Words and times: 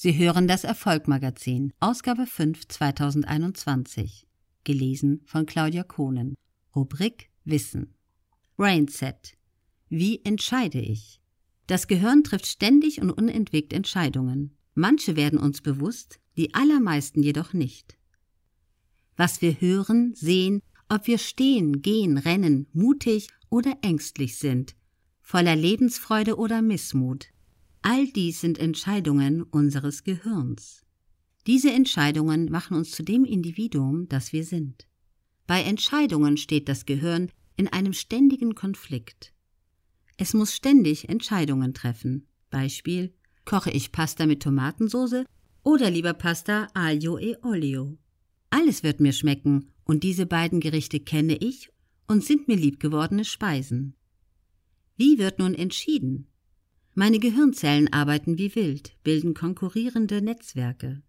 Sie 0.00 0.16
hören 0.16 0.46
das 0.46 0.62
Erfolgmagazin, 0.62 1.72
Ausgabe 1.80 2.24
5 2.24 2.68
2021, 2.68 4.28
gelesen 4.62 5.22
von 5.24 5.44
Claudia 5.44 5.82
Kohnen. 5.82 6.36
Rubrik 6.76 7.30
Wissen. 7.44 7.96
Brainset. 8.56 9.36
Wie 9.88 10.24
entscheide 10.24 10.78
ich? 10.78 11.20
Das 11.66 11.88
Gehirn 11.88 12.22
trifft 12.22 12.46
ständig 12.46 13.02
und 13.02 13.10
unentwegt 13.10 13.72
Entscheidungen. 13.72 14.56
Manche 14.74 15.16
werden 15.16 15.40
uns 15.40 15.62
bewusst, 15.62 16.20
die 16.36 16.54
allermeisten 16.54 17.20
jedoch 17.20 17.52
nicht. 17.52 17.98
Was 19.16 19.42
wir 19.42 19.60
hören, 19.60 20.14
sehen, 20.14 20.62
ob 20.88 21.08
wir 21.08 21.18
stehen, 21.18 21.82
gehen, 21.82 22.18
rennen, 22.18 22.68
mutig 22.72 23.30
oder 23.50 23.76
ängstlich 23.82 24.38
sind, 24.38 24.76
voller 25.22 25.56
Lebensfreude 25.56 26.36
oder 26.36 26.62
Missmut, 26.62 27.30
All 27.90 28.06
dies 28.06 28.42
sind 28.42 28.58
Entscheidungen 28.58 29.44
unseres 29.44 30.04
Gehirns. 30.04 30.84
Diese 31.46 31.72
Entscheidungen 31.72 32.50
machen 32.50 32.76
uns 32.76 32.90
zu 32.90 33.02
dem 33.02 33.24
Individuum, 33.24 34.10
das 34.10 34.34
wir 34.34 34.44
sind. 34.44 34.86
Bei 35.46 35.62
Entscheidungen 35.62 36.36
steht 36.36 36.68
das 36.68 36.84
Gehirn 36.84 37.32
in 37.56 37.66
einem 37.66 37.94
ständigen 37.94 38.54
Konflikt. 38.54 39.32
Es 40.18 40.34
muss 40.34 40.54
ständig 40.54 41.08
Entscheidungen 41.08 41.72
treffen. 41.72 42.26
Beispiel 42.50 43.14
koche 43.46 43.70
ich 43.70 43.90
Pasta 43.90 44.26
mit 44.26 44.42
Tomatensauce 44.42 45.24
oder 45.62 45.90
lieber 45.90 46.12
Pasta 46.12 46.68
aglio 46.74 47.16
e 47.18 47.36
olio. 47.42 47.96
Alles 48.50 48.82
wird 48.82 49.00
mir 49.00 49.14
schmecken 49.14 49.72
und 49.84 50.04
diese 50.04 50.26
beiden 50.26 50.60
Gerichte 50.60 51.00
kenne 51.00 51.38
ich 51.38 51.70
und 52.06 52.22
sind 52.22 52.48
mir 52.48 52.56
liebgewordene 52.56 53.24
Speisen. 53.24 53.94
Wie 54.98 55.16
wird 55.16 55.38
nun 55.38 55.54
entschieden? 55.54 56.26
Meine 56.98 57.20
Gehirnzellen 57.20 57.92
arbeiten 57.92 58.38
wie 58.38 58.52
wild, 58.56 58.90
bilden 59.04 59.32
konkurrierende 59.32 60.20
Netzwerke. 60.20 61.00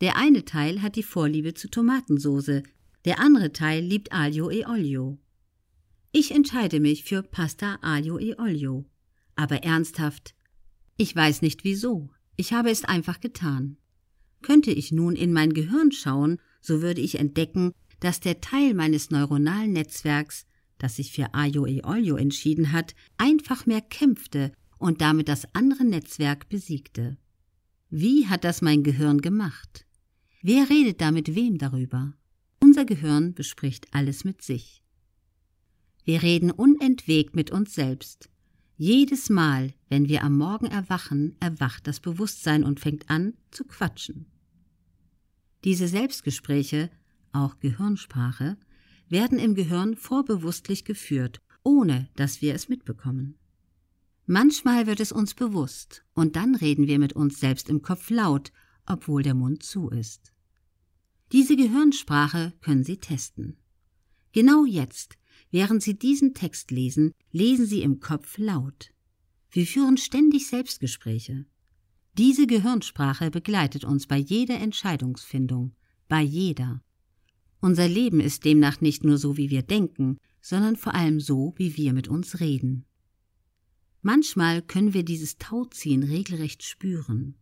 Der 0.00 0.16
eine 0.16 0.44
Teil 0.44 0.82
hat 0.82 0.96
die 0.96 1.04
Vorliebe 1.04 1.54
zu 1.54 1.70
Tomatensauce, 1.70 2.64
der 3.04 3.20
andere 3.20 3.52
Teil 3.52 3.84
liebt 3.84 4.12
Aglio 4.12 4.50
e 4.50 4.66
Olio. 4.66 5.16
Ich 6.10 6.32
entscheide 6.32 6.80
mich 6.80 7.04
für 7.04 7.22
Pasta 7.22 7.78
Aglio 7.82 8.18
e 8.18 8.34
Olio. 8.36 8.84
Aber 9.36 9.62
ernsthaft, 9.62 10.34
ich 10.96 11.14
weiß 11.14 11.42
nicht 11.42 11.62
wieso, 11.62 12.10
ich 12.34 12.52
habe 12.52 12.70
es 12.70 12.84
einfach 12.84 13.20
getan. 13.20 13.76
Könnte 14.42 14.72
ich 14.72 14.90
nun 14.90 15.14
in 15.14 15.32
mein 15.32 15.52
Gehirn 15.52 15.92
schauen, 15.92 16.38
so 16.60 16.82
würde 16.82 17.00
ich 17.00 17.16
entdecken, 17.16 17.70
dass 18.00 18.18
der 18.18 18.40
Teil 18.40 18.74
meines 18.74 19.12
neuronalen 19.12 19.72
Netzwerks, 19.72 20.46
das 20.78 20.96
sich 20.96 21.12
für 21.12 21.32
Aglio 21.32 21.64
e 21.64 21.84
Olio 21.84 22.16
entschieden 22.16 22.72
hat, 22.72 22.96
einfach 23.18 23.66
mehr 23.66 23.82
kämpfte 23.82 24.50
und 24.78 25.00
damit 25.00 25.28
das 25.28 25.54
andere 25.54 25.84
Netzwerk 25.84 26.48
besiegte. 26.48 27.16
Wie 27.90 28.26
hat 28.26 28.44
das 28.44 28.62
mein 28.62 28.82
Gehirn 28.82 29.20
gemacht? 29.20 29.86
Wer 30.42 30.68
redet 30.70 31.00
da 31.00 31.10
mit 31.10 31.34
wem 31.34 31.58
darüber? 31.58 32.14
Unser 32.60 32.84
Gehirn 32.84 33.34
bespricht 33.34 33.92
alles 33.92 34.24
mit 34.24 34.42
sich. 34.42 34.82
Wir 36.04 36.22
reden 36.22 36.50
unentwegt 36.50 37.34
mit 37.36 37.50
uns 37.50 37.74
selbst. 37.74 38.30
Jedes 38.76 39.28
Mal, 39.28 39.74
wenn 39.88 40.08
wir 40.08 40.22
am 40.22 40.38
Morgen 40.38 40.66
erwachen, 40.66 41.36
erwacht 41.40 41.86
das 41.86 42.00
Bewusstsein 42.00 42.62
und 42.62 42.78
fängt 42.78 43.10
an 43.10 43.34
zu 43.50 43.64
quatschen. 43.64 44.26
Diese 45.64 45.88
Selbstgespräche, 45.88 46.90
auch 47.32 47.58
Gehirnsprache, 47.58 48.56
werden 49.08 49.38
im 49.38 49.54
Gehirn 49.54 49.96
vorbewusstlich 49.96 50.84
geführt, 50.84 51.40
ohne 51.64 52.08
dass 52.14 52.40
wir 52.40 52.54
es 52.54 52.68
mitbekommen. 52.68 53.36
Manchmal 54.30 54.86
wird 54.86 55.00
es 55.00 55.10
uns 55.10 55.32
bewusst, 55.32 56.04
und 56.12 56.36
dann 56.36 56.54
reden 56.54 56.86
wir 56.86 56.98
mit 56.98 57.14
uns 57.14 57.40
selbst 57.40 57.70
im 57.70 57.80
Kopf 57.80 58.10
laut, 58.10 58.52
obwohl 58.84 59.22
der 59.22 59.32
Mund 59.32 59.62
zu 59.62 59.88
ist. 59.88 60.34
Diese 61.32 61.56
Gehirnsprache 61.56 62.52
können 62.60 62.84
Sie 62.84 62.98
testen. 62.98 63.56
Genau 64.32 64.66
jetzt, 64.66 65.16
während 65.50 65.82
Sie 65.82 65.98
diesen 65.98 66.34
Text 66.34 66.70
lesen, 66.70 67.12
lesen 67.32 67.64
Sie 67.64 67.80
im 67.80 68.00
Kopf 68.00 68.36
laut. 68.36 68.90
Wir 69.50 69.66
führen 69.66 69.96
ständig 69.96 70.46
Selbstgespräche. 70.48 71.46
Diese 72.12 72.46
Gehirnsprache 72.46 73.30
begleitet 73.30 73.84
uns 73.86 74.06
bei 74.06 74.18
jeder 74.18 74.60
Entscheidungsfindung, 74.60 75.74
bei 76.06 76.20
jeder. 76.20 76.82
Unser 77.62 77.88
Leben 77.88 78.20
ist 78.20 78.44
demnach 78.44 78.82
nicht 78.82 79.04
nur 79.04 79.16
so, 79.16 79.38
wie 79.38 79.48
wir 79.48 79.62
denken, 79.62 80.18
sondern 80.42 80.76
vor 80.76 80.94
allem 80.94 81.18
so, 81.18 81.54
wie 81.56 81.78
wir 81.78 81.94
mit 81.94 82.08
uns 82.08 82.40
reden. 82.40 82.84
Manchmal 84.10 84.62
können 84.62 84.94
wir 84.94 85.02
dieses 85.02 85.36
Tauziehen 85.36 86.02
regelrecht 86.02 86.62
spüren. 86.62 87.34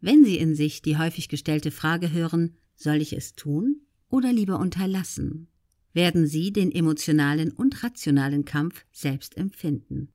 Wenn 0.00 0.24
Sie 0.24 0.38
in 0.38 0.54
sich 0.54 0.82
die 0.82 0.98
häufig 0.98 1.28
gestellte 1.28 1.72
Frage 1.72 2.12
hören, 2.12 2.54
soll 2.76 3.02
ich 3.02 3.12
es 3.12 3.34
tun 3.34 3.80
oder 4.08 4.32
lieber 4.32 4.60
unterlassen, 4.60 5.48
werden 5.94 6.28
Sie 6.28 6.52
den 6.52 6.70
emotionalen 6.70 7.50
und 7.50 7.82
rationalen 7.82 8.44
Kampf 8.44 8.84
selbst 8.92 9.36
empfinden. 9.36 10.12